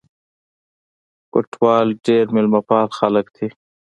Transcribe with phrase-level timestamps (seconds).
[1.31, 3.47] کوټوال ډېر مېلمه پال خلک دي.